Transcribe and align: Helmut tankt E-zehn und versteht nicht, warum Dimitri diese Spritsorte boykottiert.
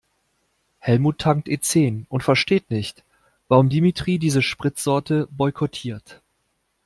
Helmut 0.79 1.19
tankt 1.21 1.47
E-zehn 1.47 2.07
und 2.09 2.23
versteht 2.23 2.71
nicht, 2.71 3.03
warum 3.49 3.69
Dimitri 3.69 4.17
diese 4.17 4.41
Spritsorte 4.41 5.27
boykottiert. 5.29 6.23